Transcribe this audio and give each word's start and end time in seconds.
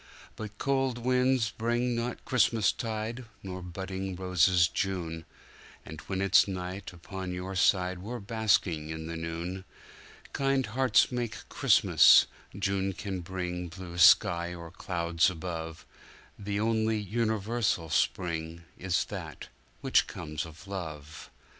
But 0.35 0.57
cold 0.57 0.97
winds 0.97 1.51
bring 1.51 1.95
not 1.95 2.25
Christmastide, 2.25 3.25
nor 3.43 3.61
budding 3.61 4.15
roses 4.15 4.67
June, 4.67 5.25
And 5.85 6.01
when 6.07 6.21
it's 6.23 6.47
night 6.47 6.91
upon 6.91 7.31
your 7.35 7.55
side 7.55 7.99
we're 7.99 8.17
basking 8.19 8.89
in 8.89 9.05
the 9.05 9.15
noon. 9.15 9.63
Kind 10.33 10.65
hearts 10.65 11.11
make 11.11 11.47
Christmas—June 11.49 12.93
can 12.93 13.19
bring 13.19 13.67
blue 13.67 13.99
sky 13.99 14.55
or 14.55 14.71
clouds 14.71 15.29
above; 15.29 15.85
The 16.39 16.59
only 16.59 16.97
universal 16.97 17.91
spring 17.91 18.63
is 18.79 19.05
that 19.05 19.49
which 19.81 20.07
comes 20.07 20.47
of 20.47 20.67
love. 20.67 21.29